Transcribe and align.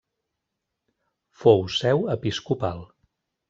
Fou 1.43 1.63
seu 1.77 2.05
episcopal. 2.17 2.85